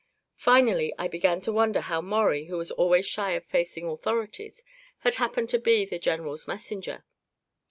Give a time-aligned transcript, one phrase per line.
[0.37, 4.63] Finally I began to wonder how Maurie, who was always shy of facing the authorities,
[5.01, 7.05] had happened to be the general's messenger.